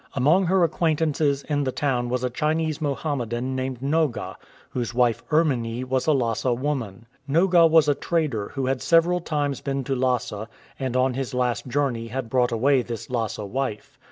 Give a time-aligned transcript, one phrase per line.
[0.15, 4.35] Among her acquaintances in the town was a Chinese Mohammedan named Noga,
[4.71, 7.05] whose wife, Erminie, was a Lhasa woman.
[7.29, 11.67] Noga was a trader who had several times been to Lhasa, and on his last
[11.67, 13.99] journey had brought away this Lhasa wife.